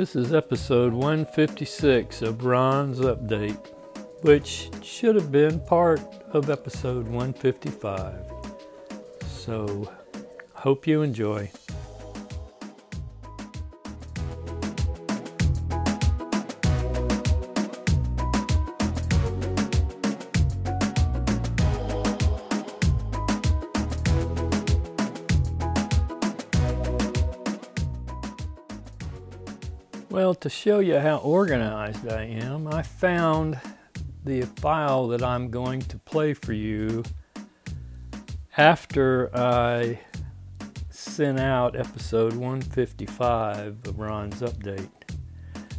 This 0.00 0.16
is 0.16 0.32
episode 0.32 0.94
156 0.94 2.22
of 2.22 2.46
Ron's 2.46 3.00
Update, 3.00 3.70
which 4.22 4.70
should 4.82 5.14
have 5.14 5.30
been 5.30 5.60
part 5.60 6.00
of 6.32 6.48
episode 6.48 7.06
155. 7.06 8.14
So, 9.28 9.92
hope 10.54 10.86
you 10.86 11.02
enjoy. 11.02 11.49
Show 30.60 30.80
you 30.80 30.98
how 30.98 31.16
organized 31.16 32.06
I 32.06 32.24
am, 32.24 32.68
I 32.68 32.82
found 32.82 33.58
the 34.26 34.42
file 34.42 35.08
that 35.08 35.22
I'm 35.22 35.50
going 35.50 35.80
to 35.80 35.96
play 36.00 36.34
for 36.34 36.52
you 36.52 37.02
after 38.58 39.34
I 39.34 39.98
sent 40.90 41.40
out 41.40 41.76
episode 41.76 42.34
155 42.34 43.86
of 43.86 43.98
Ron's 43.98 44.42
Update. 44.42 44.90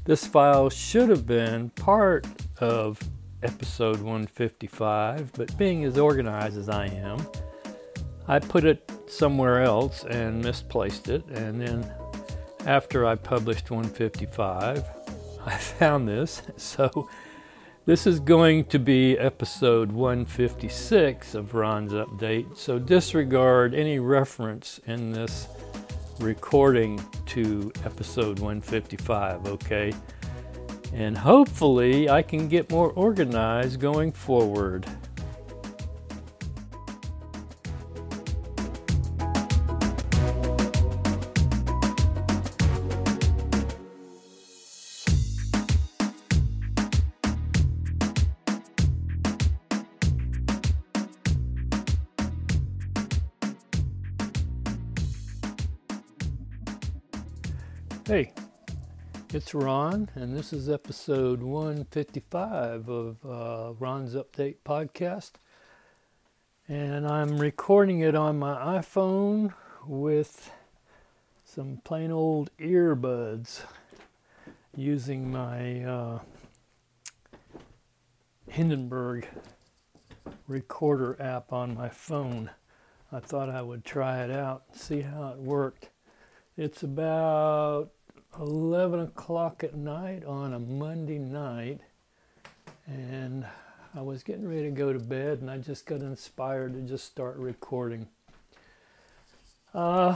This 0.05 0.25
file 0.25 0.71
should 0.71 1.09
have 1.09 1.27
been 1.27 1.69
part 1.69 2.25
of 2.59 2.99
episode 3.43 3.97
155, 3.97 5.31
but 5.33 5.55
being 5.59 5.83
as 5.83 5.99
organized 5.99 6.57
as 6.57 6.69
I 6.69 6.88
am, 6.88 7.23
I 8.27 8.39
put 8.39 8.66
it 8.66 8.91
somewhere 9.05 9.61
else 9.61 10.05
and 10.05 10.43
misplaced 10.43 11.07
it, 11.07 11.23
and 11.27 11.61
then 11.61 11.88
after 12.65 13.05
I 13.05 13.15
published 13.15 13.71
155, 13.71 14.85
I 15.45 15.57
found 15.57 16.07
this. 16.07 16.41
So 16.57 17.09
this 17.85 18.05
is 18.05 18.19
going 18.19 18.65
to 18.65 18.79
be 18.79 19.17
episode 19.17 19.91
156 19.91 21.33
of 21.33 21.55
Ron's 21.55 21.93
update. 21.93 22.55
So 22.57 22.77
disregard 22.77 23.73
any 23.73 23.99
reference 23.99 24.79
in 24.85 25.11
this 25.11 25.47
recording 26.19 27.03
to 27.27 27.71
episode 27.83 28.39
155, 28.39 29.47
okay? 29.47 29.93
And 30.93 31.17
hopefully 31.17 32.09
I 32.09 32.21
can 32.21 32.47
get 32.47 32.69
more 32.69 32.91
organized 32.91 33.79
going 33.79 34.11
forward. 34.11 34.85
Ron, 59.53 60.09
and 60.16 60.35
this 60.35 60.53
is 60.53 60.69
episode 60.69 61.41
155 61.41 62.88
of 62.88 63.17
uh, 63.25 63.73
Ron's 63.79 64.16
Update 64.16 64.57
Podcast. 64.66 65.31
And 66.67 67.06
I'm 67.06 67.38
recording 67.38 68.00
it 68.00 68.16
on 68.16 68.39
my 68.39 68.79
iPhone 68.79 69.53
with 69.85 70.51
some 71.44 71.81
plain 71.84 72.12
old 72.12 72.50
earbuds 72.59 73.63
using 74.75 75.31
my 75.31 75.83
uh, 75.83 76.19
Hindenburg 78.47 79.28
recorder 80.47 81.22
app 81.22 81.51
on 81.51 81.75
my 81.75 81.89
phone. 81.89 82.51
I 83.12 83.19
thought 83.19 83.50
I 83.50 83.62
would 83.62 83.83
try 83.83 84.23
it 84.23 84.31
out 84.31 84.63
and 84.72 84.79
see 84.79 85.01
how 85.01 85.29
it 85.29 85.39
worked. 85.39 85.89
It's 86.56 86.83
about 86.83 87.91
11 88.40 89.02
o'clock 89.02 89.64
at 89.64 89.75
night 89.75 90.24
on 90.24 90.53
a 90.53 90.59
Monday 90.59 91.19
night, 91.19 91.81
and 92.88 93.46
I 93.94 94.02
was 94.02 94.24
getting 94.24 94.47
ready 94.47 94.64
to 94.64 94.72
go 94.72 94.94
to 94.94 95.00
bed, 95.00 95.40
and 95.42 95.52
I 95.52 95.58
just 95.58 95.86
got 95.86 96.00
inspired 96.00 96.74
to 96.74 96.81
just 96.81 97.06
start 97.06 97.36
recording. 97.36 98.08
Uh, 99.74 100.16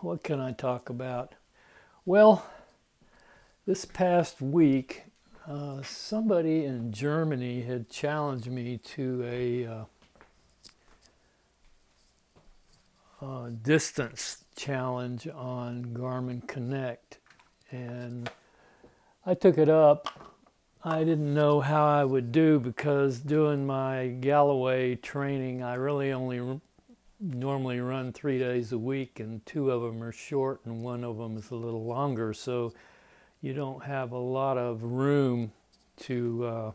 what 0.00 0.24
can 0.24 0.40
I 0.40 0.50
talk 0.50 0.90
about? 0.90 1.34
Well, 2.04 2.44
this 3.66 3.84
past 3.84 4.40
week, 4.40 5.04
uh, 5.46 5.82
somebody 5.82 6.64
in 6.64 6.90
Germany 6.92 7.62
had 7.62 7.88
challenged 7.88 8.48
me 8.48 8.78
to 8.78 9.22
a 9.24 9.66
uh, 9.66 9.84
uh, 13.24 13.50
distance 13.62 14.44
challenge 14.56 15.28
on 15.28 15.86
Garmin 15.94 16.46
Connect 16.48 17.18
and 17.70 18.30
I 19.26 19.34
took 19.34 19.58
it 19.58 19.68
up. 19.68 20.08
I 20.84 21.00
didn't 21.00 21.34
know 21.34 21.60
how 21.60 21.86
I 21.86 22.04
would 22.04 22.32
do 22.32 22.60
because 22.60 23.18
doing 23.18 23.66
my 23.66 24.08
Galloway 24.20 24.94
training, 24.94 25.62
I 25.62 25.74
really 25.74 26.12
only 26.12 26.38
r- 26.38 26.60
normally 27.20 27.80
run 27.80 28.12
three 28.12 28.38
days 28.38 28.72
a 28.72 28.78
week, 28.78 29.18
and 29.20 29.44
two 29.44 29.70
of 29.70 29.82
them 29.82 30.02
are 30.02 30.12
short, 30.12 30.60
and 30.64 30.82
one 30.82 31.04
of 31.04 31.18
them 31.18 31.36
is 31.36 31.50
a 31.50 31.56
little 31.56 31.84
longer. 31.84 32.32
So 32.32 32.72
you 33.40 33.54
don't 33.54 33.84
have 33.84 34.12
a 34.12 34.18
lot 34.18 34.56
of 34.56 34.82
room 34.82 35.52
to 36.02 36.44
uh, 36.44 36.72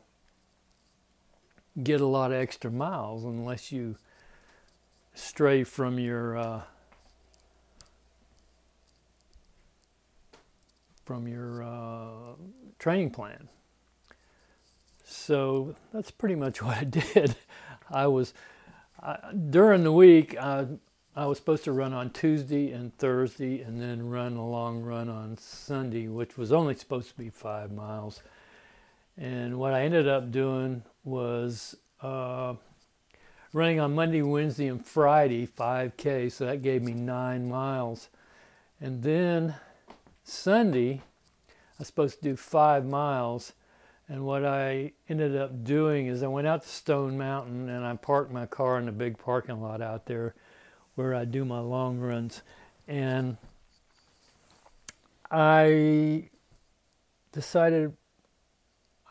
get 1.82 2.02
a 2.02 2.06
lot 2.06 2.32
of 2.32 2.38
extra 2.38 2.70
miles 2.70 3.24
unless 3.24 3.72
you 3.72 3.96
stray 5.14 5.64
from 5.64 5.98
your 5.98 6.38
uh, 6.38 6.62
from 11.06 11.28
your 11.28 11.64
uh, 11.64 12.36
training 12.80 13.12
plan. 13.12 13.50
So 15.06 15.76
that's 15.94 16.12
pretty 16.12 16.36
much 16.36 16.62
what 16.64 16.78
I 16.78 16.84
did. 16.84 17.36
I 17.90 18.08
was 18.08 18.34
during 19.50 19.84
the 19.84 19.92
week. 19.92 20.38
I, 20.38 20.68
I 21.16 21.26
was 21.28 21.38
supposed 21.38 21.64
to 21.66 21.72
run 21.72 21.94
on 21.94 22.10
Tuesday 22.10 22.72
and 22.72 22.98
Thursday, 22.98 23.62
and 23.62 23.80
then 23.80 24.10
run 24.10 24.36
a 24.36 24.48
long 24.48 24.82
run 24.82 25.10
on 25.10 25.38
Sunday, 25.38 26.08
which 26.08 26.38
was 26.38 26.52
only 26.52 26.76
supposed 26.76 27.10
to 27.10 27.18
be 27.18 27.30
five 27.30 27.72
miles. 27.72 28.22
And 29.16 29.60
what 29.60 29.74
I 29.74 29.84
ended 29.84 30.08
up 30.08 30.32
doing 30.32 30.82
was 31.04 31.76
uh, 32.02 32.56
running 33.52 33.80
on 33.80 33.94
Monday, 33.94 34.24
Wednesday, 34.24 34.68
and 34.68 34.84
Friday 34.84 35.46
5K. 35.46 36.32
So 36.32 36.48
that 36.48 36.64
gave 36.64 36.82
me 36.82 36.94
nine 36.94 37.48
miles. 37.48 38.10
And 38.82 39.04
then 39.04 39.54
Sunday, 40.24 41.02
I 41.50 41.54
was 41.80 41.88
supposed 41.88 42.22
to 42.22 42.30
do 42.30 42.36
five 42.36 42.86
miles. 42.86 43.54
And 44.08 44.26
what 44.26 44.46
I 44.46 44.94
ended 45.08 45.36
up 45.36 45.64
doing 45.64 46.08
is 46.08 46.24
I 46.24 46.28
went 46.28 46.48
out 46.48 46.64
to 46.64 46.68
Stone 46.68 47.18
Mountain 47.18 47.70
and 47.70 47.86
I 47.86 47.96
parked 47.96 48.32
my 48.32 48.46
car 48.46 48.78
in 48.78 48.86
the 48.86 48.92
big 48.92 49.18
parking 49.18 49.62
lot 49.62 49.82
out 49.82 50.06
there 50.06 50.36
where 50.96 51.16
I 51.16 51.26
do 51.26 51.46
my 51.46 51.60
long 51.60 52.00
runs. 52.00 52.42
And 52.88 53.38
I 55.32 56.30
decided 57.32 57.94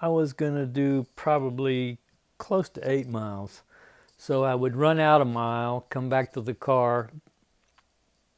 I 0.00 0.08
was 0.08 0.32
going 0.32 0.54
to 0.54 0.66
do 0.66 1.06
probably 1.16 1.98
close 2.38 2.68
to 2.70 2.90
eight 2.90 3.08
miles. 3.08 3.62
So 4.18 4.44
I 4.44 4.54
would 4.54 4.76
run 4.76 5.00
out 5.00 5.20
a 5.20 5.24
mile, 5.24 5.86
come 5.90 6.08
back 6.08 6.32
to 6.34 6.40
the 6.40 6.54
car, 6.54 7.10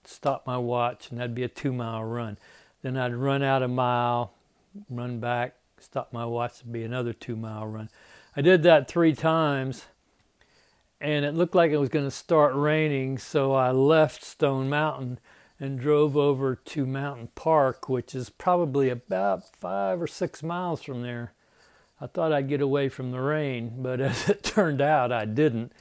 stop 0.05 0.47
my 0.47 0.57
watch, 0.57 1.11
and 1.11 1.19
that'd 1.19 1.35
be 1.35 1.43
a 1.43 1.49
two 1.49 1.73
mile 1.73 2.05
run. 2.05 2.39
Then 2.85 2.99
I'd 2.99 3.15
run 3.15 3.43
out 3.43 3.63
a 3.63 3.69
mile, 3.69 4.35
run 4.91 5.19
back, 5.19 5.55
stop 5.81 6.13
my 6.13 6.27
watch, 6.27 6.59
to 6.59 6.67
be 6.67 6.85
another 6.85 7.15
two 7.15 7.35
mile 7.35 7.67
run. 7.67 7.89
I 8.37 8.43
did 8.43 8.63
that 8.65 8.89
three 8.89 9.15
times, 9.15 9.87
and 11.01 11.25
it 11.25 11.33
looked 11.33 11.55
like 11.55 11.71
it 11.71 11.79
was 11.79 11.89
going 11.89 12.05
to 12.05 12.11
start 12.11 12.55
raining, 12.55 13.17
so 13.17 13.55
I 13.55 13.71
left 13.71 14.23
Stone 14.23 14.69
Mountain 14.69 15.19
and 15.59 15.81
drove 15.81 16.15
over 16.15 16.55
to 16.57 16.85
Mountain 16.85 17.31
Park, 17.35 17.89
which 17.89 18.15
is 18.15 18.29
probably 18.29 18.91
about 18.91 19.45
five 19.57 20.03
or 20.03 20.07
six 20.07 20.43
miles 20.43 20.83
from 20.83 21.01
there. 21.01 21.33
I 22.03 22.07
thought 22.07 22.35
I'd 22.35 22.51
get 22.51 22.61
away 22.61 22.91
from 22.91 23.13
the 23.13 23.21
rain, 23.23 23.77
but 23.79 23.99
as 24.03 24.29
it 24.29 24.43
turned 24.43 24.83
out, 24.83 25.11
I 25.11 25.25
didn't. 25.25 25.73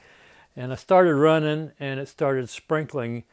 And 0.56 0.72
I 0.72 0.76
started 0.76 1.16
running, 1.16 1.72
and 1.78 2.00
it 2.00 2.08
started 2.08 2.48
sprinkling 2.48 3.24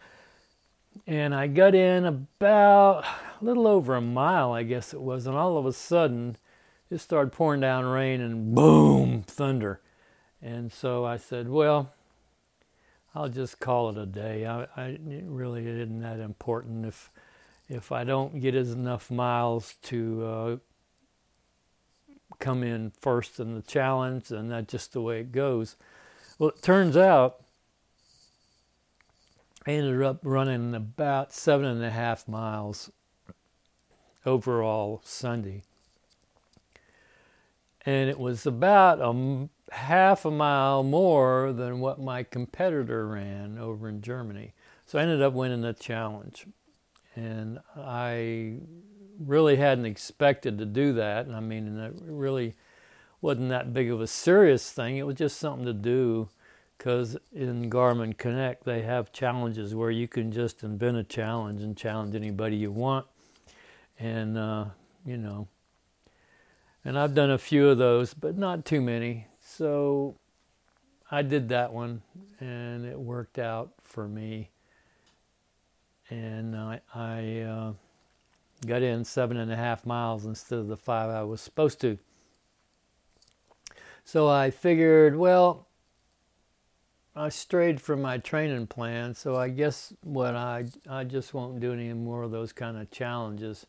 and 1.07 1.33
I 1.33 1.47
got 1.47 1.75
in 1.75 2.05
about 2.05 3.05
a 3.41 3.43
little 3.45 3.67
over 3.67 3.95
a 3.95 4.01
mile, 4.01 4.51
I 4.51 4.63
guess 4.63 4.93
it 4.93 5.01
was, 5.01 5.25
and 5.25 5.35
all 5.35 5.57
of 5.57 5.65
a 5.65 5.73
sudden 5.73 6.37
it 6.89 6.99
started 6.99 7.31
pouring 7.31 7.61
down 7.61 7.85
rain 7.85 8.21
and 8.21 8.53
boom, 8.53 9.23
thunder. 9.23 9.81
And 10.41 10.71
so 10.71 11.05
I 11.05 11.17
said, 11.17 11.47
well, 11.47 11.93
I'll 13.13 13.29
just 13.29 13.59
call 13.59 13.89
it 13.89 13.97
a 13.97 14.05
day. 14.05 14.45
I, 14.45 14.67
I 14.75 14.85
it 14.85 15.25
really 15.25 15.67
isn't 15.67 16.01
that 16.01 16.19
important 16.19 16.85
if 16.85 17.09
if 17.69 17.91
I 17.91 18.03
don't 18.03 18.41
get 18.41 18.55
as 18.55 18.71
enough 18.71 19.09
miles 19.09 19.75
to 19.83 20.25
uh, 20.25 20.57
come 22.39 22.63
in 22.63 22.91
first 22.99 23.39
in 23.39 23.55
the 23.55 23.61
challenge, 23.61 24.31
and 24.31 24.51
that's 24.51 24.71
just 24.71 24.93
the 24.93 25.01
way 25.01 25.21
it 25.21 25.31
goes. 25.31 25.77
Well, 26.37 26.49
it 26.49 26.61
turns 26.61 26.97
out 26.97 27.41
I 29.65 29.71
ended 29.71 30.01
up 30.01 30.19
running 30.23 30.73
about 30.73 31.33
seven 31.33 31.65
and 31.65 31.83
a 31.83 31.91
half 31.91 32.27
miles 32.27 32.91
overall 34.25 35.01
Sunday. 35.03 35.61
And 37.85 38.09
it 38.09 38.19
was 38.19 38.45
about 38.45 38.99
a 39.01 39.49
half 39.71 40.25
a 40.25 40.31
mile 40.31 40.83
more 40.83 41.53
than 41.53 41.79
what 41.79 41.99
my 41.99 42.23
competitor 42.23 43.07
ran 43.07 43.57
over 43.59 43.87
in 43.87 44.01
Germany. 44.01 44.53
So 44.87 44.97
I 44.97 45.03
ended 45.03 45.21
up 45.21 45.33
winning 45.33 45.61
the 45.61 45.73
challenge. 45.73 46.47
And 47.15 47.59
I 47.75 48.55
really 49.19 49.57
hadn't 49.57 49.85
expected 49.85 50.57
to 50.57 50.65
do 50.65 50.93
that. 50.93 51.27
And 51.27 51.35
I 51.35 51.39
mean, 51.39 51.77
it 51.77 51.93
really 52.01 52.55
wasn't 53.21 53.49
that 53.49 53.73
big 53.73 53.91
of 53.91 54.01
a 54.01 54.07
serious 54.07 54.71
thing. 54.71 54.97
It 54.97 55.05
was 55.05 55.17
just 55.17 55.37
something 55.37 55.65
to 55.65 55.73
do 55.73 56.29
because 56.81 57.15
in 57.31 57.69
Garmin 57.69 58.17
Connect 58.17 58.63
they 58.63 58.81
have 58.81 59.13
challenges 59.13 59.75
where 59.75 59.91
you 59.91 60.07
can 60.07 60.31
just 60.31 60.63
invent 60.63 60.97
a 60.97 61.03
challenge 61.03 61.61
and 61.61 61.77
challenge 61.77 62.15
anybody 62.15 62.55
you 62.55 62.71
want. 62.71 63.05
And, 63.99 64.35
uh, 64.35 64.65
you 65.05 65.17
know, 65.17 65.47
and 66.83 66.97
I've 66.97 67.13
done 67.13 67.29
a 67.29 67.37
few 67.37 67.69
of 67.69 67.77
those, 67.77 68.15
but 68.15 68.35
not 68.35 68.65
too 68.65 68.81
many. 68.81 69.27
So 69.45 70.15
I 71.11 71.21
did 71.21 71.49
that 71.49 71.71
one 71.71 72.01
and 72.39 72.83
it 72.83 72.99
worked 72.99 73.37
out 73.37 73.73
for 73.83 74.07
me. 74.07 74.49
And 76.09 76.55
I, 76.55 76.81
I 76.95 77.41
uh, 77.41 77.73
got 78.65 78.81
in 78.81 79.05
seven 79.05 79.37
and 79.37 79.51
a 79.51 79.55
half 79.55 79.85
miles 79.85 80.25
instead 80.25 80.57
of 80.57 80.67
the 80.67 80.77
five 80.77 81.11
I 81.11 81.21
was 81.21 81.41
supposed 81.41 81.79
to. 81.81 81.99
So 84.03 84.27
I 84.27 84.49
figured, 84.49 85.15
well, 85.15 85.67
I 87.15 87.29
strayed 87.29 87.81
from 87.81 88.01
my 88.01 88.17
training 88.17 88.67
plan, 88.67 89.15
so 89.15 89.35
I 89.35 89.49
guess 89.49 89.93
what 90.01 90.35
I 90.35 90.65
I 90.89 91.03
just 91.03 91.33
won't 91.33 91.59
do 91.59 91.73
any 91.73 91.91
more 91.93 92.23
of 92.23 92.31
those 92.31 92.53
kind 92.53 92.77
of 92.77 92.89
challenges 92.89 93.65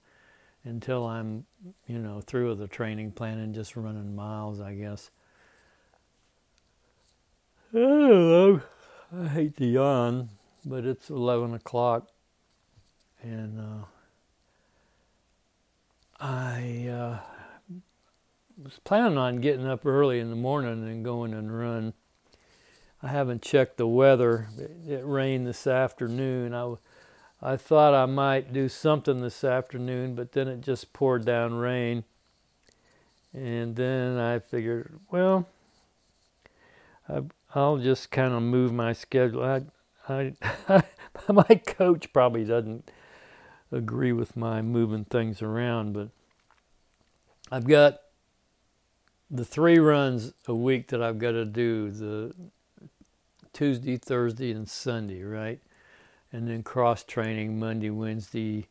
until 0.64 1.06
I'm, 1.06 1.44
you 1.88 1.98
know, 1.98 2.20
through 2.20 2.50
with 2.50 2.58
the 2.60 2.68
training 2.68 3.12
plan 3.12 3.38
and 3.38 3.54
just 3.54 3.74
running 3.76 4.14
miles, 4.14 4.60
I 4.60 4.74
guess. 4.74 5.10
Hello. 7.72 8.60
I 9.14 9.28
hate 9.28 9.56
to 9.56 9.66
yawn, 9.66 10.28
but 10.64 10.84
it's 10.84 11.10
11 11.10 11.54
o'clock 11.54 12.08
and 13.22 13.58
uh, 13.58 13.84
I 16.20 16.88
uh, 16.88 17.18
was 18.62 18.80
planning 18.84 19.18
on 19.18 19.40
getting 19.40 19.66
up 19.66 19.86
early 19.86 20.20
in 20.20 20.30
the 20.30 20.36
morning 20.36 20.86
and 20.88 21.04
going 21.04 21.34
and 21.34 21.56
run. 21.56 21.94
I 23.02 23.08
haven't 23.08 23.42
checked 23.42 23.78
the 23.78 23.86
weather. 23.86 24.48
It 24.86 25.02
rained 25.04 25.46
this 25.46 25.66
afternoon. 25.66 26.54
I, 26.54 26.74
I 27.42 27.56
thought 27.56 27.94
I 27.94 28.06
might 28.06 28.52
do 28.52 28.68
something 28.68 29.20
this 29.20 29.42
afternoon, 29.42 30.14
but 30.14 30.32
then 30.32 30.46
it 30.46 30.60
just 30.60 30.92
poured 30.92 31.24
down 31.24 31.54
rain. 31.54 32.04
And 33.32 33.74
then 33.74 34.18
I 34.18 34.38
figured, 34.38 35.00
well, 35.10 35.48
I, 37.08 37.22
will 37.58 37.78
just 37.78 38.12
kind 38.12 38.34
of 38.34 38.42
move 38.42 38.72
my 38.72 38.92
schedule. 38.92 39.42
I, 39.42 39.62
I, 40.08 40.34
my 41.28 41.60
coach 41.66 42.12
probably 42.12 42.44
doesn't 42.44 42.88
agree 43.72 44.12
with 44.12 44.36
my 44.36 44.62
moving 44.62 45.04
things 45.06 45.42
around, 45.42 45.94
but 45.94 46.10
I've 47.50 47.66
got 47.66 47.98
the 49.28 49.44
three 49.44 49.78
runs 49.78 50.34
a 50.46 50.54
week 50.54 50.88
that 50.88 51.02
I've 51.02 51.18
got 51.18 51.32
to 51.32 51.44
do 51.44 51.90
the 51.90 52.34
Tuesday, 53.52 53.96
Thursday, 53.96 54.50
and 54.52 54.68
Sunday, 54.68 55.22
right? 55.22 55.60
And 56.32 56.48
then 56.48 56.62
cross 56.62 57.04
training 57.04 57.58
Monday, 57.58 57.90
Wednesday. 57.90 58.68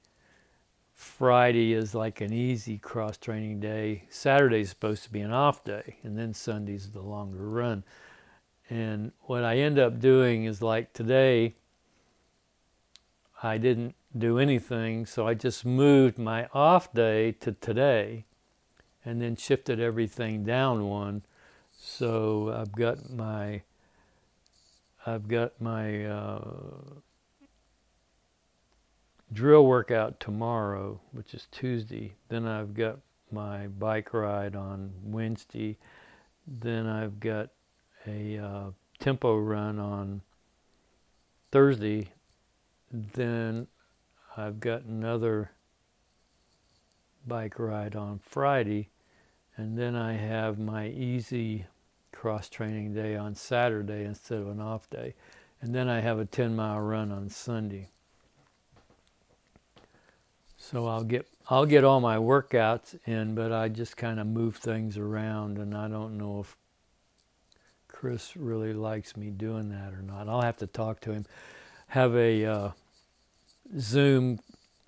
Friday 0.94 1.74
is 1.74 1.96
like 1.96 2.22
an 2.22 2.32
easy 2.32 2.78
cross 2.78 3.18
training 3.18 3.60
day. 3.60 4.04
Saturday 4.10 4.62
is 4.62 4.70
supposed 4.70 5.04
to 5.04 5.12
be 5.12 5.22
an 5.22 5.32
off 5.32 5.64
day, 5.64 5.98
and 6.04 6.18
then 6.18 6.34
Sunday's 6.34 6.90
the 6.92 7.02
longer 7.02 7.48
run. 7.48 7.84
And 8.70 9.12
what 9.22 9.44
I 9.44 9.58
end 9.58 9.80
up 9.80 10.00
doing 10.00 10.46
is 10.46 10.62
like 10.62 10.94
today, 10.94 11.56
I 13.44 13.58
didn't 13.58 13.96
do 14.18 14.38
anything, 14.38 15.06
so 15.06 15.28
I 15.28 15.34
just 15.34 15.66
moved 15.66 16.18
my 16.18 16.48
off 16.54 16.94
day 16.94 17.32
to 17.34 17.54
today 17.54 18.26
and 19.04 19.22
then 19.22 19.36
shifted 19.36 19.80
everything 19.80 20.44
down 20.44 20.88
one. 20.88 21.24
So 21.76 22.54
I've 22.56 22.74
got 22.74 23.10
my 23.10 23.64
I've 25.06 25.28
got 25.28 25.60
my 25.60 26.06
uh, 26.06 26.42
drill 29.34 29.66
workout 29.66 30.20
tomorrow, 30.20 31.00
which 31.12 31.34
is 31.34 31.48
Tuesday. 31.52 32.14
Then 32.30 32.48
I've 32.48 32.74
got 32.74 33.00
my 33.32 33.68
bike 33.68 34.14
ride 34.14 34.56
on 34.56 34.92
Wednesday. 35.04 35.78
Then 36.46 36.86
I've 36.86 37.20
got 37.20 37.50
a 38.06 38.38
uh, 38.38 38.72
tempo 39.00 39.38
run 39.38 39.80
on 39.80 40.22
Thursday. 41.52 42.10
Then 42.92 43.68
I've 44.38 44.60
got 44.60 44.84
another 44.84 45.52
bike 47.26 47.58
ride 47.58 47.96
on 47.96 48.20
Friday, 48.20 48.90
and 49.56 49.78
then 49.78 49.96
I 49.96 50.14
have 50.14 50.60
my 50.60 50.88
easy 50.88 51.66
cross 52.22 52.48
training 52.48 52.94
day 52.94 53.16
on 53.16 53.34
Saturday 53.34 54.06
instead 54.06 54.38
of 54.38 54.48
an 54.48 54.62
off 54.62 54.88
day. 54.92 55.16
And 55.60 55.74
then 55.74 55.90
I 55.90 56.02
have 56.02 56.20
a 56.20 56.26
10 56.26 56.56
mile 56.56 56.80
run 56.80 57.12
on 57.12 57.32
Sunday. 57.32 57.88
So 60.56 60.86
I'll 60.86 61.04
get 61.04 61.26
I'll 61.50 61.66
get 61.66 61.84
all 61.84 62.00
my 62.00 62.18
workouts 62.18 63.00
in, 63.08 63.34
but 63.34 63.52
I 63.52 63.70
just 63.70 63.98
kind 63.98 64.20
of 64.20 64.28
move 64.28 64.58
things 64.58 65.00
around 65.00 65.58
and 65.58 65.76
I 65.76 65.88
don't 65.88 66.20
know 66.20 66.42
if 66.42 66.56
Chris 67.88 68.38
really 68.38 68.74
likes 68.74 69.18
me 69.18 69.32
doing 69.32 69.70
that 69.70 69.92
or 69.92 70.04
not. 70.04 70.30
I'll 70.30 70.44
have 70.44 70.58
to 70.58 70.68
talk 70.68 71.00
to 71.02 71.14
him. 71.14 71.26
Have 71.88 72.16
a 72.16 72.46
uh, 72.46 72.70
Zoom 73.80 74.40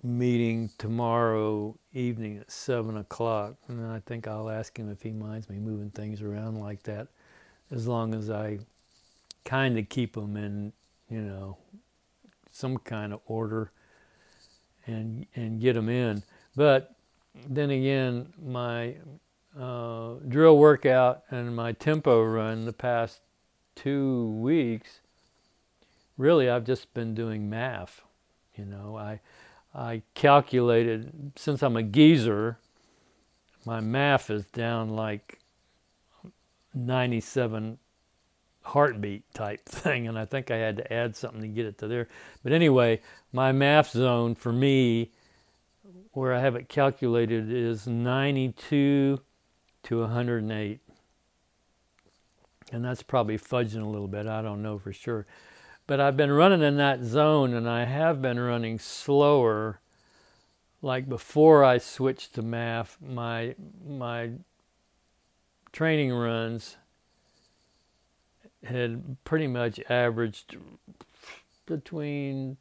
meeting 0.04 0.70
tomorrow 0.78 1.76
evening 1.92 2.38
at 2.38 2.52
seven 2.52 2.96
o'clock, 2.96 3.56
and 3.66 3.84
I 3.84 3.98
think 3.98 4.28
I'll 4.28 4.48
ask 4.48 4.78
him 4.78 4.88
if 4.88 5.02
he 5.02 5.10
minds 5.10 5.50
me 5.50 5.58
moving 5.58 5.90
things 5.90 6.22
around 6.22 6.60
like 6.60 6.84
that 6.84 7.08
as 7.74 7.88
long 7.88 8.14
as 8.14 8.30
I 8.30 8.60
kind 9.44 9.78
of 9.78 9.88
keep 9.88 10.14
them 10.14 10.36
in, 10.36 10.72
you 11.10 11.20
know, 11.20 11.58
some 12.50 12.78
kind 12.78 13.12
of 13.12 13.20
order 13.26 13.72
and 14.86 15.26
and 15.34 15.60
get 15.60 15.74
them 15.74 15.88
in. 15.88 16.22
But 16.54 16.94
then 17.48 17.70
again, 17.70 18.32
my 18.40 18.94
uh, 19.58 20.14
drill 20.28 20.56
workout 20.56 21.22
and 21.30 21.54
my 21.56 21.72
tempo 21.72 22.22
run 22.22 22.64
the 22.64 22.72
past 22.72 23.20
two 23.74 24.28
weeks, 24.28 25.00
really, 26.16 26.48
I've 26.48 26.64
just 26.64 26.94
been 26.94 27.14
doing 27.14 27.50
MAF. 27.50 28.00
You 28.56 28.66
know, 28.66 28.96
I 28.96 29.20
I 29.74 30.02
calculated 30.14 31.32
since 31.34 31.60
I'm 31.62 31.76
a 31.76 31.82
geezer, 31.82 32.58
my 33.66 33.80
MAF 33.80 34.30
is 34.30 34.44
down 34.46 34.90
like 34.90 35.40
97 36.74 37.78
heartbeat 38.64 39.22
type 39.34 39.64
thing, 39.66 40.08
and 40.08 40.18
I 40.18 40.24
think 40.24 40.50
I 40.50 40.56
had 40.56 40.76
to 40.78 40.92
add 40.92 41.16
something 41.16 41.42
to 41.42 41.48
get 41.48 41.66
it 41.66 41.78
to 41.78 41.88
there. 41.88 42.08
But 42.42 42.52
anyway, 42.52 43.00
my 43.32 43.52
MAF 43.52 43.90
zone 43.90 44.34
for 44.34 44.52
me, 44.52 45.10
where 46.12 46.34
I 46.34 46.40
have 46.40 46.56
it 46.56 46.68
calculated, 46.68 47.52
is 47.52 47.86
92 47.86 49.20
to 49.84 50.00
108. 50.00 50.80
And 52.72 52.84
that's 52.84 53.02
probably 53.02 53.38
fudging 53.38 53.82
a 53.82 53.88
little 53.88 54.08
bit, 54.08 54.26
I 54.26 54.42
don't 54.42 54.62
know 54.62 54.78
for 54.78 54.92
sure. 54.92 55.26
But 55.86 56.00
I've 56.00 56.16
been 56.16 56.32
running 56.32 56.62
in 56.62 56.76
that 56.78 57.04
zone, 57.04 57.52
and 57.52 57.68
I 57.68 57.84
have 57.84 58.22
been 58.22 58.40
running 58.40 58.78
slower. 58.78 59.80
Like 60.80 61.08
before 61.08 61.62
I 61.62 61.78
switched 61.78 62.34
to 62.34 62.42
MAF, 62.42 62.96
my 63.00 63.54
my 63.86 64.30
training 65.74 66.12
runs 66.12 66.76
had 68.62 69.16
pretty 69.24 69.48
much 69.48 69.80
averaged 69.90 70.56
between 71.66 72.56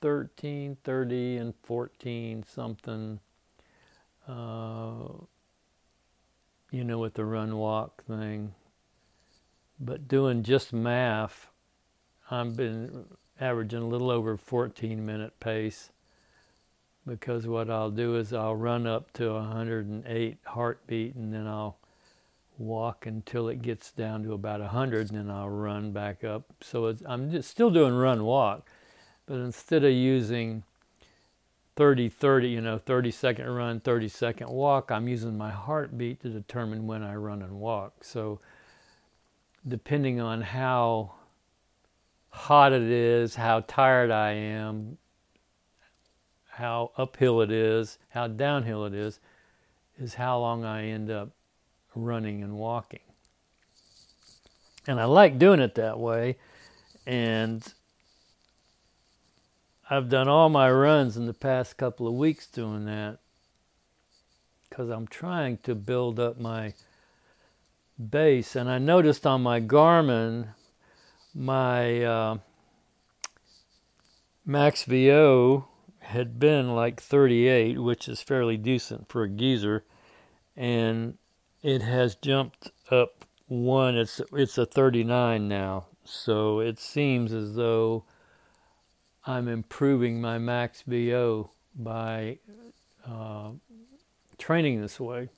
13, 0.00 0.78
30, 0.82 1.36
and 1.36 1.54
14 1.62 2.44
something, 2.44 3.20
uh, 4.26 5.08
you 6.70 6.82
know, 6.82 6.98
with 6.98 7.12
the 7.12 7.26
run 7.26 7.58
walk 7.58 8.02
thing. 8.06 8.54
But 9.78 10.08
doing 10.08 10.42
just 10.42 10.74
MAF, 10.74 11.32
I've 12.30 12.56
been 12.56 13.04
averaging 13.38 13.82
a 13.82 13.86
little 13.86 14.10
over 14.10 14.38
14 14.38 15.04
minute 15.04 15.38
pace. 15.40 15.90
because 17.06 17.46
what 17.46 17.70
I'll 17.70 17.90
do 17.90 18.16
is 18.16 18.32
I'll 18.32 18.56
run 18.56 18.86
up 18.86 19.12
to 19.12 19.34
108 19.34 20.38
heartbeat 20.46 21.14
and 21.14 21.32
then 21.34 21.46
I'll 21.46 21.76
walk 22.58 23.06
until 23.06 23.48
it 23.48 23.62
gets 23.62 23.90
down 23.90 24.22
to 24.24 24.32
about 24.32 24.60
100 24.60 25.10
and 25.10 25.18
then 25.18 25.30
I'll 25.30 25.48
run 25.48 25.92
back 25.92 26.24
up. 26.24 26.44
So 26.60 26.94
I'm 27.06 27.30
just 27.30 27.50
still 27.50 27.70
doing 27.70 27.94
run 27.94 28.24
walk, 28.24 28.66
but 29.26 29.36
instead 29.36 29.84
of 29.84 29.92
using 29.92 30.62
30 31.76 32.08
30, 32.08 32.48
you 32.48 32.60
know, 32.60 32.78
30 32.78 33.10
second 33.10 33.48
run, 33.50 33.80
30 33.80 34.08
second 34.08 34.48
walk, 34.48 34.90
I'm 34.90 35.08
using 35.08 35.36
my 35.36 35.50
heartbeat 35.50 36.20
to 36.22 36.28
determine 36.28 36.86
when 36.86 37.02
I 37.02 37.14
run 37.14 37.42
and 37.42 37.60
walk. 37.60 38.02
So 38.02 38.40
depending 39.66 40.20
on 40.20 40.40
how 40.40 41.12
hot 42.30 42.72
it 42.72 42.82
is, 42.82 43.34
how 43.34 43.60
tired 43.60 44.10
I 44.10 44.32
am, 44.32 44.96
how 46.48 46.92
uphill 46.96 47.42
it 47.42 47.50
is, 47.50 47.98
how 48.08 48.28
downhill 48.28 48.86
it 48.86 48.94
is, 48.94 49.20
is 49.98 50.14
how 50.14 50.38
long 50.38 50.64
I 50.64 50.86
end 50.86 51.10
up 51.10 51.30
running 51.96 52.42
and 52.42 52.56
walking. 52.56 53.00
And 54.86 55.00
I 55.00 55.04
like 55.04 55.38
doing 55.38 55.60
it 55.60 55.74
that 55.74 55.98
way. 55.98 56.36
And 57.06 57.66
I've 59.88 60.08
done 60.08 60.28
all 60.28 60.48
my 60.48 60.70
runs 60.70 61.16
in 61.16 61.26
the 61.26 61.34
past 61.34 61.76
couple 61.76 62.06
of 62.06 62.14
weeks 62.14 62.46
doing 62.46 62.84
that 62.86 63.18
because 64.68 64.90
I'm 64.90 65.06
trying 65.06 65.58
to 65.58 65.74
build 65.74 66.20
up 66.20 66.38
my 66.38 66.74
base. 68.10 68.54
And 68.56 68.68
I 68.68 68.78
noticed 68.78 69.26
on 69.26 69.42
my 69.42 69.60
Garmin, 69.60 70.48
my 71.34 72.02
uh, 72.02 72.38
max 74.44 74.84
VO 74.84 75.66
had 76.00 76.38
been 76.38 76.74
like 76.74 77.00
38, 77.00 77.80
which 77.80 78.08
is 78.08 78.22
fairly 78.22 78.56
decent 78.56 79.08
for 79.08 79.24
a 79.24 79.28
geezer, 79.28 79.84
and 80.56 81.18
it 81.66 81.82
has 81.82 82.14
jumped 82.14 82.70
up 82.92 83.24
one. 83.48 83.96
It's 83.96 84.20
it's 84.32 84.56
a 84.56 84.64
39 84.64 85.48
now, 85.48 85.86
so 86.04 86.60
it 86.60 86.78
seems 86.78 87.32
as 87.32 87.56
though 87.56 88.04
I'm 89.26 89.48
improving 89.48 90.20
my 90.20 90.38
max 90.38 90.82
VO 90.86 91.50
by 91.74 92.38
uh, 93.04 93.50
training 94.38 94.80
this 94.80 95.00
way, 95.00 95.28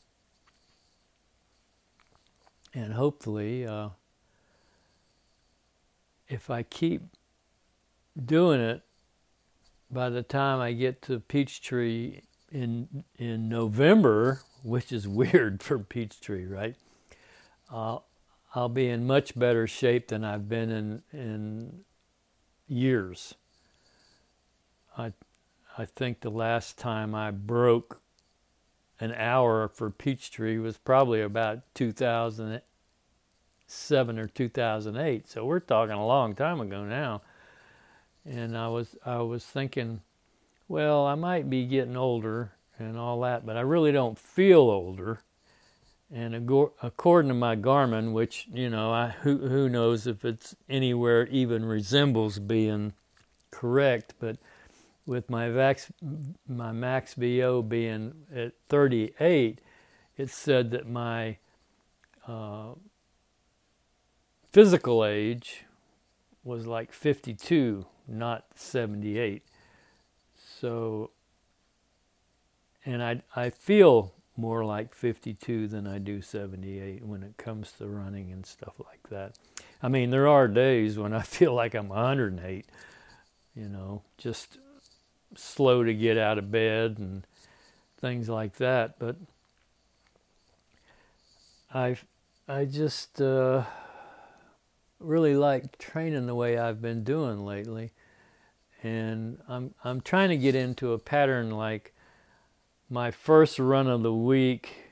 and 2.74 2.92
hopefully, 2.92 3.66
uh, 3.66 3.88
if 6.28 6.50
I 6.50 6.62
keep 6.62 7.04
doing 8.22 8.60
it, 8.60 8.82
by 9.90 10.10
the 10.10 10.22
time 10.22 10.60
I 10.60 10.72
get 10.72 11.00
to 11.02 11.20
Peachtree 11.20 12.20
in 12.50 13.04
in 13.16 13.48
November, 13.48 14.42
which 14.62 14.92
is 14.92 15.08
weird 15.08 15.62
for 15.62 15.78
Peachtree, 15.78 16.46
right? 16.46 16.74
Uh, 17.70 17.98
I'll 18.54 18.68
be 18.68 18.88
in 18.88 19.06
much 19.06 19.38
better 19.38 19.66
shape 19.66 20.08
than 20.08 20.24
I've 20.24 20.48
been 20.48 20.70
in 20.70 21.02
in 21.12 21.80
years. 22.66 23.34
I 24.96 25.12
I 25.76 25.84
think 25.84 26.20
the 26.20 26.30
last 26.30 26.78
time 26.78 27.14
I 27.14 27.30
broke 27.30 28.00
an 29.00 29.12
hour 29.12 29.68
for 29.68 29.90
Peachtree 29.90 30.58
was 30.58 30.76
probably 30.76 31.20
about 31.20 31.62
2007 31.74 34.18
or 34.18 34.26
2008. 34.26 35.28
So 35.28 35.44
we're 35.44 35.60
talking 35.60 35.94
a 35.94 36.04
long 36.04 36.34
time 36.34 36.60
ago 36.60 36.84
now 36.84 37.20
and 38.28 38.56
I 38.56 38.68
was 38.68 38.94
I 39.04 39.18
was 39.18 39.44
thinking, 39.44 40.00
well, 40.68 41.06
I 41.06 41.14
might 41.14 41.50
be 41.50 41.64
getting 41.66 41.96
older 41.96 42.52
and 42.78 42.96
all 42.96 43.20
that, 43.22 43.44
but 43.44 43.56
I 43.56 43.60
really 43.60 43.92
don't 43.92 44.18
feel 44.18 44.60
older. 44.60 45.20
And 46.14 46.34
according 46.82 47.28
to 47.28 47.34
my 47.34 47.56
Garmin, 47.56 48.12
which 48.12 48.46
you 48.52 48.70
know, 48.70 48.92
I 48.92 49.08
who 49.08 49.48
who 49.48 49.68
knows 49.68 50.06
if 50.06 50.24
it's 50.24 50.54
anywhere 50.68 51.26
even 51.26 51.64
resembles 51.64 52.38
being 52.38 52.94
correct, 53.50 54.14
but 54.18 54.36
with 55.06 55.28
my 55.28 55.48
vax, 55.48 55.90
my 56.46 56.72
max 56.72 57.14
VO 57.14 57.62
being 57.62 58.14
at 58.34 58.52
38, 58.68 59.60
it 60.16 60.30
said 60.30 60.70
that 60.70 60.86
my 60.86 61.36
uh, 62.26 62.72
physical 64.50 65.04
age 65.04 65.64
was 66.44 66.66
like 66.66 66.92
52 66.92 67.86
not 68.08 68.46
78. 68.54 69.44
So, 70.60 71.10
and 72.84 73.02
I, 73.02 73.22
I 73.36 73.50
feel 73.50 74.12
more 74.36 74.64
like 74.64 74.94
52 74.94 75.68
than 75.68 75.86
I 75.86 75.98
do 75.98 76.20
78 76.20 77.04
when 77.04 77.22
it 77.22 77.36
comes 77.36 77.72
to 77.72 77.86
running 77.86 78.32
and 78.32 78.44
stuff 78.44 78.74
like 78.84 79.08
that. 79.10 79.36
I 79.82 79.88
mean, 79.88 80.10
there 80.10 80.26
are 80.26 80.48
days 80.48 80.98
when 80.98 81.12
I 81.12 81.22
feel 81.22 81.54
like 81.54 81.74
I'm 81.74 81.88
108, 81.88 82.66
you 83.54 83.68
know, 83.68 84.02
just 84.16 84.58
slow 85.36 85.84
to 85.84 85.94
get 85.94 86.18
out 86.18 86.38
of 86.38 86.50
bed 86.50 86.96
and 86.98 87.24
things 88.00 88.28
like 88.28 88.56
that. 88.56 88.98
But 88.98 89.16
I, 91.72 91.96
I 92.48 92.64
just 92.64 93.20
uh, 93.20 93.64
really 94.98 95.36
like 95.36 95.78
training 95.78 96.26
the 96.26 96.34
way 96.34 96.58
I've 96.58 96.82
been 96.82 97.04
doing 97.04 97.44
lately 97.44 97.92
and 98.82 99.38
I'm 99.48 99.74
I'm 99.84 100.00
trying 100.00 100.28
to 100.30 100.36
get 100.36 100.54
into 100.54 100.92
a 100.92 100.98
pattern 100.98 101.50
like 101.50 101.94
my 102.88 103.10
first 103.10 103.58
run 103.58 103.86
of 103.88 104.02
the 104.02 104.14
week 104.14 104.88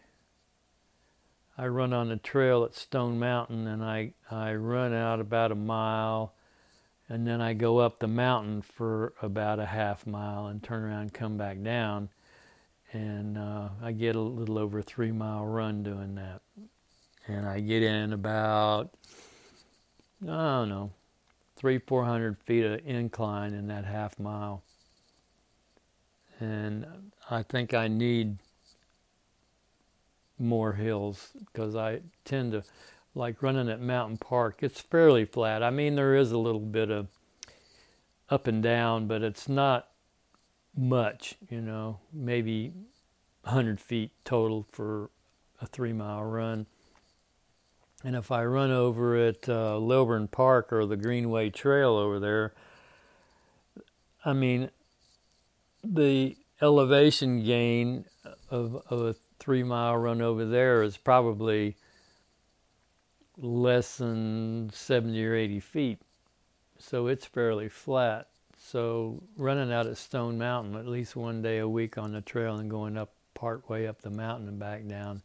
I 1.59 1.67
run 1.69 1.93
on 1.93 2.09
the 2.09 2.17
trail 2.17 2.65
at 2.65 2.75
Stone 2.75 3.19
Mountain 3.19 3.67
and 3.67 3.83
I 3.83 4.13
I 4.31 4.55
run 4.55 4.93
out 4.93 5.21
about 5.21 5.53
a 5.53 5.57
mile 5.57 6.35
and 7.09 7.27
then 7.27 7.41
I 7.41 7.53
go 7.53 7.79
up 7.79 8.01
the 8.01 8.09
mountain 8.09 8.63
for 8.63 9.15
about 9.23 9.61
a 9.61 9.67
half 9.67 10.07
mile 10.07 10.47
and 10.47 10.63
turn 10.63 10.83
around 10.83 11.03
and 11.03 11.13
come 11.15 11.37
back 11.37 11.63
down. 11.63 12.09
And 12.93 13.39
uh, 13.39 13.69
I 13.81 13.93
get 13.93 14.17
a 14.17 14.21
little 14.21 14.59
over 14.59 14.81
a 14.81 14.83
three 14.83 15.13
mile 15.13 15.47
run 15.47 15.83
doing 15.83 16.17
that. 16.17 16.41
And 17.29 17.47
I 17.47 17.61
get 17.61 17.83
in 17.83 18.13
about 18.13 18.91
I 20.23 20.27
don't 20.27 20.69
know 20.69 20.91
three, 21.57 21.79
four 21.79 22.05
hundred 22.05 22.39
feet 22.39 22.65
of 22.65 22.81
incline 22.87 23.55
in 23.55 23.67
that 23.69 23.85
half 23.85 24.19
mile. 24.19 24.63
And 26.39 26.87
I 27.31 27.43
think 27.43 27.73
I 27.73 27.89
need 27.89 28.37
more 30.39 30.75
hills 30.75 31.31
because 31.53 31.75
I 31.75 32.01
tend 32.25 32.53
to 32.53 32.63
like 33.15 33.43
running 33.43 33.71
at 33.71 33.81
Mountain 33.81 34.19
Park. 34.19 34.59
It's 34.61 34.81
fairly 34.81 35.25
flat. 35.25 35.63
I 35.63 35.71
mean, 35.71 35.95
there 35.95 36.15
is 36.15 36.33
a 36.33 36.39
little 36.39 36.61
bit 36.61 36.91
of 36.91 37.09
up 38.29 38.47
and 38.47 38.63
down, 38.63 39.07
but 39.07 39.23
it's 39.23 39.49
not 39.49 39.89
much, 40.77 41.37
you 41.49 41.63
know, 41.63 42.01
maybe 42.13 42.73
100 43.43 43.81
feet 43.81 44.11
total 44.25 44.67
for 44.71 45.11
a 45.61 45.67
three 45.67 45.93
mile 45.93 46.25
run. 46.25 46.67
And 48.05 48.15
if 48.15 48.31
I 48.31 48.45
run 48.45 48.71
over 48.71 49.17
at 49.17 49.49
uh, 49.49 49.79
Lilburn 49.79 50.29
Park 50.29 50.73
or 50.73 50.87
the 50.87 50.97
Greenway 50.97 51.51
Trail 51.51 51.97
over 51.97 52.21
there, 52.21 52.53
I 54.25 54.33
mean, 54.33 54.71
the 55.83 56.37
elevation 56.61 57.45
gain 57.45 58.05
of, 58.51 58.83
of 58.89 59.01
a 59.01 59.15
three 59.39 59.63
mile 59.63 59.97
run 59.97 60.21
over 60.21 60.45
there 60.45 60.83
is 60.83 60.97
probably 60.97 61.77
less 63.39 63.97
than 63.99 64.71
70 64.73 65.25
or 65.25 65.35
80 65.35 65.61
feet. 65.61 65.99
So 66.79 67.07
it's 67.07 67.27
fairly 67.27 67.69
flat. 67.69 68.29
So 68.59 69.23
running 69.37 69.73
out 69.73 69.87
at 69.87 69.97
Stone 69.97 70.39
Mountain 70.39 70.77
at 70.77 70.87
least 70.87 71.17
one 71.17 71.43
day 71.43 71.59
a 71.59 71.69
week 71.69 71.99
on 71.99 72.13
the 72.13 72.21
trail 72.21 72.57
and 72.57 72.71
going 72.71 72.97
up 72.97 73.13
part 73.35 73.69
way 73.69 73.87
up 73.87 74.01
the 74.01 74.11
mountain 74.11 74.49
and 74.49 74.59
back 74.59 74.87
down 74.89 75.23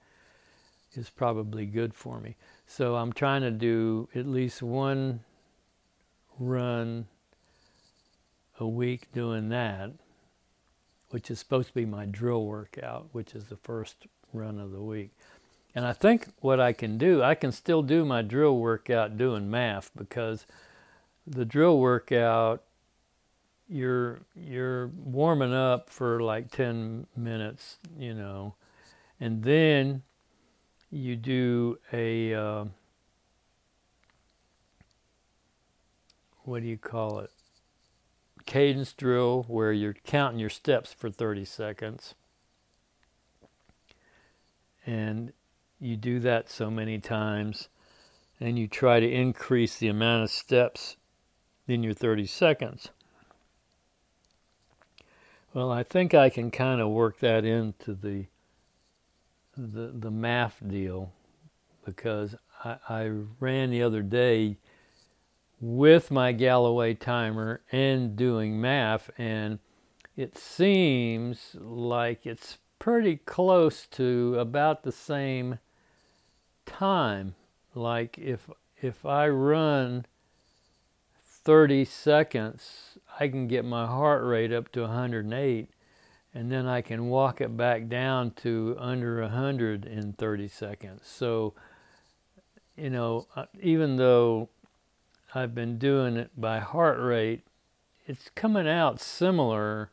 is 0.96 1.10
probably 1.10 1.66
good 1.66 1.94
for 1.94 2.20
me. 2.20 2.36
So 2.74 2.96
I'm 2.96 3.12
trying 3.12 3.42
to 3.42 3.52
do 3.52 4.08
at 4.16 4.26
least 4.26 4.64
one 4.64 5.26
run 6.40 7.08
a 8.62 8.66
week 8.66 9.12
doing 9.12 9.50
that, 9.50 9.92
which 11.10 11.30
is 11.30 11.38
supposed 11.38 11.68
to 11.68 11.74
be 11.74 11.86
my 11.86 12.06
drill 12.06 12.46
workout, 12.46 13.10
which 13.12 13.36
is 13.36 13.48
the 13.48 13.58
first 13.58 14.08
run 14.32 14.58
of 14.58 14.72
the 14.72 14.82
week. 14.82 15.12
And 15.76 15.86
I 15.86 15.92
think 15.92 16.30
what 16.40 16.62
I 16.62 16.72
can 16.72 16.98
do, 16.98 17.22
I 17.22 17.36
can 17.36 17.52
still 17.52 17.82
do 17.82 18.06
my 18.06 18.22
drill 18.22 18.58
workout 18.58 19.18
doing 19.18 19.50
MAF 19.50 19.90
because 19.94 20.46
the 21.28 21.44
drill 21.44 21.78
workout 21.78 22.64
you're 23.68 24.22
you're 24.34 24.88
warming 24.88 25.54
up 25.54 25.90
for 25.90 26.22
like 26.22 26.52
10 26.52 27.08
minutes, 27.18 27.80
you 27.98 28.14
know, 28.14 28.56
and 29.20 29.44
then 29.44 30.04
you 30.92 31.16
do 31.16 31.80
a 31.94 32.34
uh, 32.34 32.66
what 36.44 36.62
do 36.62 36.68
you 36.68 36.78
call 36.78 37.20
it 37.20 37.32
cadence 38.46 38.94
drill 38.94 39.46
where 39.48 39.72
you're 39.72 39.96
counting 40.06 40.40
your 40.40 40.50
steps 40.50 40.94
for 40.94 41.10
30 41.10 41.46
seconds. 41.46 42.16
And 44.86 45.32
you 45.80 45.96
do 45.96 46.20
that 46.20 46.50
so 46.50 46.70
many 46.70 47.00
times, 47.00 47.70
and 48.40 48.58
you 48.58 48.68
try 48.68 49.00
to 49.00 49.10
increase 49.10 49.78
the 49.78 49.88
amount 49.88 50.24
of 50.24 50.32
steps 50.32 50.98
in 51.68 51.84
your 51.84 51.94
30 51.94 52.26
seconds. 52.26 52.90
Well, 55.54 55.72
I 55.72 55.84
think 55.84 56.14
I 56.14 56.30
can 56.30 56.50
kind 56.50 56.82
of 56.82 56.90
work 56.90 57.20
that 57.20 57.46
into 57.46 57.94
the 57.94 58.26
the 59.58 59.92
the 59.94 60.12
MAF 60.12 60.54
deal 60.68 61.12
because 61.86 62.36
I, 62.64 62.78
I 62.88 63.12
ran 63.40 63.70
the 63.72 63.84
other 63.84 64.02
day 64.02 64.58
with 65.60 66.10
my 66.10 66.32
Galloway 66.32 66.94
timer 66.96 67.62
and 67.72 68.16
doing 68.16 68.60
MAF, 68.60 69.10
and 69.18 69.60
it 70.16 70.38
seems 70.38 71.56
like 71.60 72.26
it's 72.26 72.58
pretty 72.80 73.18
close 73.18 73.86
to 73.88 74.36
about 74.40 74.84
the 74.84 74.92
same 74.92 75.60
time. 76.66 77.36
Like 77.76 78.18
if 78.18 78.50
if 78.82 79.06
I 79.06 79.28
run 79.28 80.06
30 81.44 81.86
seconds, 81.86 82.98
I 83.20 83.28
can 83.28 83.48
get 83.48 83.66
my 83.66 83.86
heart 83.86 84.24
rate 84.24 84.52
up 84.52 84.72
to 84.74 84.82
108 84.82 85.70
and 86.34 86.52
then 86.52 86.66
I 86.66 86.82
can 86.82 87.10
walk 87.10 87.42
it 87.42 87.56
back 87.58 87.88
down 87.90 88.32
to 88.38 88.76
under 88.80 89.22
100 89.22 89.86
in 89.86 90.14
30 90.14 90.48
seconds. 90.48 91.02
So, 91.06 91.54
you 92.78 92.90
know, 92.90 93.28
uh, 93.36 93.46
even 93.62 93.98
though 93.98 94.50
I've 95.36 95.54
been 95.54 95.78
doing 95.78 96.16
it 96.16 96.32
by 96.40 96.60
heart 96.60 97.00
rate, 97.00 97.44
it's 98.06 98.30
coming 98.34 98.68
out 98.68 99.02
similar 99.02 99.92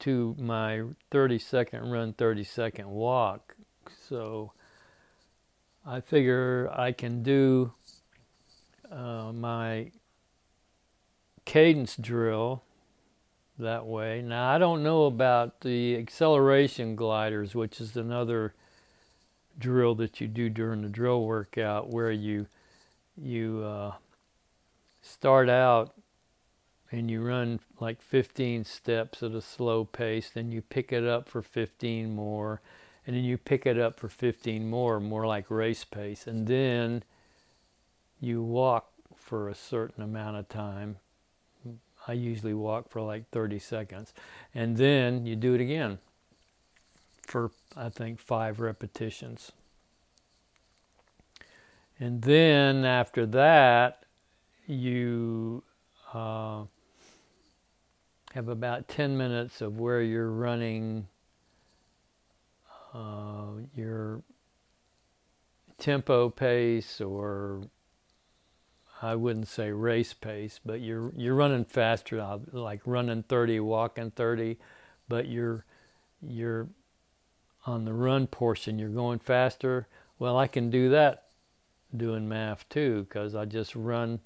to 0.00 0.34
my 0.38 0.84
30 1.10 1.38
second 1.38 1.90
run, 1.90 2.12
30 2.12 2.44
second 2.44 2.90
walk. 2.90 3.56
So 4.08 4.52
I 5.84 6.00
figure 6.00 6.70
I 6.72 6.92
can 6.92 7.22
do 7.22 7.72
uh, 8.90 9.32
my 9.32 9.90
cadence 11.44 11.96
drill 11.96 12.62
that 13.60 13.86
way. 13.86 14.22
Now, 14.22 14.50
I 14.50 14.58
don't 14.58 14.82
know 14.82 15.04
about 15.04 15.60
the 15.60 15.96
acceleration 15.96 16.96
gliders, 16.96 17.54
which 17.54 17.80
is 17.80 17.96
another 17.96 18.54
drill 19.58 19.94
that 19.96 20.20
you 20.20 20.26
do 20.26 20.48
during 20.48 20.82
the 20.82 20.88
drill 20.88 21.24
workout 21.24 21.88
where 21.90 22.10
you 22.10 22.46
you 23.16 23.62
uh, 23.62 23.92
start 25.02 25.48
out 25.48 25.94
and 26.90 27.10
you 27.10 27.22
run 27.22 27.60
like 27.78 28.02
15 28.02 28.64
steps 28.64 29.22
at 29.22 29.32
a 29.32 29.40
slow 29.40 29.84
pace, 29.84 30.30
then 30.30 30.50
you 30.50 30.60
pick 30.60 30.92
it 30.92 31.04
up 31.04 31.28
for 31.28 31.42
15 31.42 32.14
more, 32.14 32.60
and 33.06 33.14
then 33.14 33.22
you 33.22 33.38
pick 33.38 33.64
it 33.64 33.78
up 33.78 34.00
for 34.00 34.08
15 34.08 34.68
more, 34.68 34.98
more 34.98 35.26
like 35.26 35.50
race 35.50 35.84
pace, 35.84 36.26
and 36.26 36.46
then 36.46 37.02
you 38.20 38.42
walk 38.42 38.90
for 39.16 39.48
a 39.48 39.54
certain 39.54 40.02
amount 40.02 40.36
of 40.36 40.48
time. 40.48 40.96
I 42.10 42.14
usually 42.14 42.54
walk 42.54 42.90
for 42.90 43.00
like 43.00 43.30
30 43.30 43.60
seconds, 43.60 44.12
and 44.52 44.76
then 44.76 45.26
you 45.26 45.36
do 45.36 45.54
it 45.54 45.60
again 45.60 45.98
for 47.24 47.52
I 47.76 47.88
think 47.88 48.18
five 48.18 48.58
repetitions. 48.58 49.52
And 52.00 52.20
then 52.22 52.84
after 52.84 53.26
that, 53.26 54.02
you 54.66 55.62
uh, 56.12 56.64
have 58.34 58.48
about 58.48 58.88
10 58.88 59.16
minutes 59.16 59.60
of 59.60 59.78
where 59.78 60.02
you're 60.02 60.32
running 60.32 61.06
uh, 62.92 63.52
your 63.76 64.20
tempo 65.78 66.28
pace 66.28 67.00
or 67.00 67.62
I 69.02 69.14
wouldn't 69.14 69.48
say 69.48 69.72
race 69.72 70.12
pace, 70.12 70.60
but 70.64 70.80
you're 70.80 71.12
you're 71.16 71.34
running 71.34 71.64
faster, 71.64 72.20
uh, 72.20 72.38
like 72.52 72.80
running 72.84 73.22
30, 73.22 73.60
walking 73.60 74.10
30, 74.10 74.58
but 75.08 75.28
you're 75.28 75.64
you're 76.22 76.68
on 77.66 77.84
the 77.84 77.92
run 77.92 78.26
portion, 78.26 78.78
you're 78.78 78.88
going 78.90 79.18
faster. 79.18 79.86
Well, 80.18 80.36
I 80.36 80.46
can 80.46 80.70
do 80.70 80.90
that 80.90 81.24
doing 81.96 82.28
MAF 82.28 82.68
too, 82.68 83.06
because 83.08 83.34
I 83.34 83.46
just 83.46 83.74
run 83.74 84.20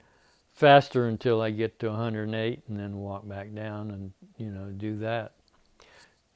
faster 0.52 1.06
until 1.06 1.40
I 1.40 1.50
get 1.50 1.78
to 1.80 1.88
108 1.88 2.62
and 2.68 2.78
then 2.78 2.96
walk 2.96 3.28
back 3.28 3.54
down 3.54 3.90
and 3.90 4.12
you 4.38 4.50
know 4.50 4.66
do 4.70 4.96
that. 4.98 5.32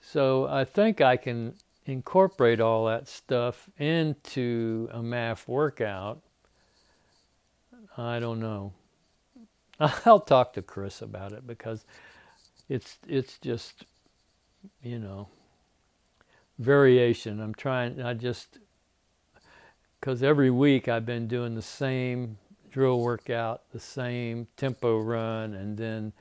So 0.01 0.47
I 0.47 0.65
think 0.65 1.01
I 1.01 1.17
can 1.17 1.55
incorporate 1.87 2.61
all 2.61 2.87
that 2.87 3.09
stuff 3.09 3.69
into 3.79 4.89
a 4.93 5.01
MAF 5.01 5.49
workout. 5.49 6.21
I 7.99 8.21
don't 8.21 8.39
know. 8.39 8.75
I'll 10.07 10.21
talk 10.21 10.53
to 10.53 10.63
Chris 10.63 11.03
about 11.03 11.33
it 11.33 11.47
because 11.47 11.85
it's 12.69 12.97
it's 13.09 13.39
just 13.39 13.85
you 14.83 15.01
know 15.01 15.29
variation. 16.59 17.41
I'm 17.41 17.55
trying 17.55 18.01
I 18.01 18.15
just 18.15 18.59
cuz 20.01 20.23
every 20.23 20.51
week 20.51 20.87
I've 20.87 21.07
been 21.07 21.27
doing 21.27 21.57
the 21.57 21.63
same 21.63 22.39
drill 22.71 23.01
workout, 23.01 23.63
the 23.73 23.81
same 23.81 24.47
tempo 24.57 24.99
run, 24.99 25.55
and 25.55 25.77
then 25.77 26.13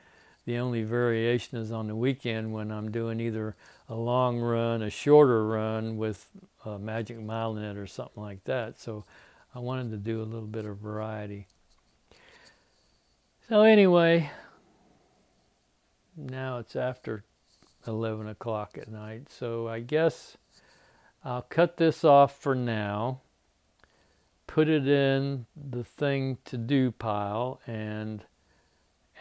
the 0.46 0.58
only 0.58 0.82
variation 0.82 1.60
is 1.60 1.72
on 1.72 1.88
the 1.88 1.96
weekend 1.96 2.54
when 2.54 2.72
I'm 2.72 2.90
doing 2.90 3.20
either 3.20 3.56
a 3.88 3.96
long 3.96 4.40
run, 4.40 4.82
a 4.82 4.90
shorter 4.90 5.46
run 5.46 5.98
with 5.98 6.28
a 6.66 6.80
magic 6.80 7.20
mile 7.20 7.56
in 7.56 7.64
it, 7.64 7.78
or 7.78 7.86
something 7.86 8.24
like 8.24 8.44
that. 8.46 8.80
So 8.80 9.04
I 9.54 9.60
wanted 9.60 9.92
to 9.92 9.98
do 9.98 10.22
a 10.22 10.26
little 10.26 10.48
bit 10.48 10.66
of 10.66 10.78
variety. 10.78 11.48
So, 13.50 13.62
anyway, 13.62 14.32
now 16.16 16.60
it's 16.60 16.76
after 16.76 17.24
11 17.88 18.28
o'clock 18.28 18.78
at 18.78 18.90
night. 18.90 19.30
So 19.30 19.68
I 19.68 19.80
guess 19.80 20.38
I'll 21.24 21.44
cut 21.44 21.78
this 21.78 22.04
off 22.04 22.40
for 22.40 22.56
now 22.56 23.22
put 24.48 24.70
it 24.70 24.88
in 24.88 25.46
the 25.56 25.84
thing 25.84 26.38
to 26.46 26.58
do 26.58 26.90
pile 26.90 27.60
and 27.68 28.24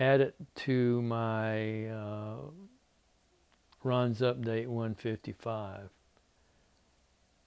add 0.00 0.20
it 0.20 0.34
to 0.54 1.02
my 1.02 1.88
uh, 1.88 2.36
Update 3.84 4.66
155. 4.66 5.90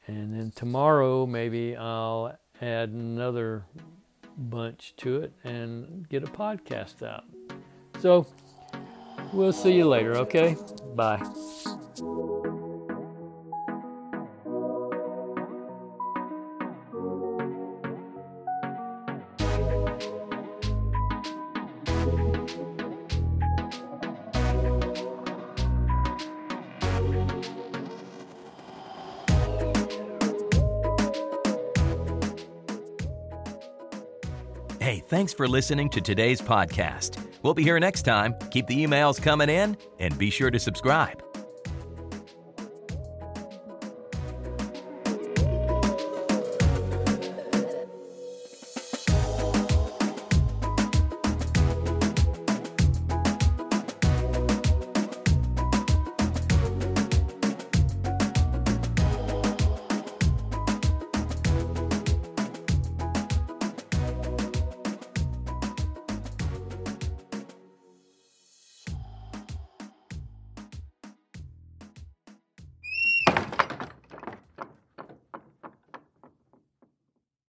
And 0.08 0.34
then 0.34 0.52
tomorrow, 0.56 1.26
maybe 1.26 1.76
I'll 1.76 2.38
add 2.62 2.90
another 2.90 3.66
bunch 4.40 4.94
to 4.98 5.22
it 5.22 5.34
and 5.44 6.08
get 6.10 6.24
a 6.24 6.28
podcast 6.28 7.06
out. 7.06 7.26
So, 8.00 8.26
we'll 9.34 9.54
see 9.54 9.74
you 9.74 9.88
later, 9.88 10.16
okay? 10.18 10.56
Bye. 10.96 11.22
Thanks 35.20 35.34
for 35.34 35.50
listening 35.50 35.90
to 35.90 36.00
today's 36.00 36.42
podcast. 36.42 37.22
We'll 37.44 37.54
be 37.54 37.62
here 37.62 37.78
next 37.78 38.04
time. 38.04 38.34
Keep 38.52 38.68
the 38.68 38.86
emails 38.86 39.22
coming 39.22 39.50
in 39.50 39.76
and 40.00 40.18
be 40.18 40.30
sure 40.30 40.50
to 40.50 40.58
subscribe. 40.58 41.29